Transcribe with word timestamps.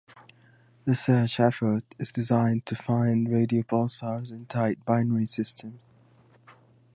This 0.83 1.01
search 1.01 1.39
effort 1.39 1.83
is 1.99 2.11
designed 2.11 2.65
to 2.65 2.75
find 2.75 3.29
radio 3.31 3.61
pulsars 3.61 4.31
in 4.31 4.47
tight 4.47 4.83
binary 4.83 5.27
systems. 5.27 5.79